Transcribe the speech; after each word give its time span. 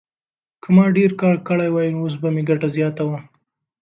که 0.61 0.69
ما 0.75 0.85
ډېر 0.97 1.11
کار 1.21 1.35
کړی 1.47 1.69
وای 1.71 1.87
نو 1.93 1.99
اوس 2.03 2.15
به 2.21 2.29
مې 2.33 2.43
ګټه 2.49 2.67
زیاته 2.75 3.03
وه. 3.09 3.19